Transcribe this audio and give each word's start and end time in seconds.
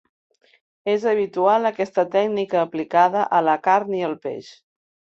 És 0.93 1.05
habitual 1.11 1.71
aquesta 1.71 2.07
tècnica 2.17 2.65
aplicada 2.65 3.29
a 3.41 3.45
la 3.51 3.57
carn 3.71 3.97
i 4.03 4.07
el 4.13 4.21
peix. 4.29 4.53